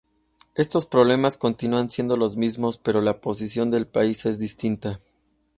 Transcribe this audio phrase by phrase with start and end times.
[0.55, 4.97] Estos problemas continúan siendo los mismos, pero la posición del país es distinta.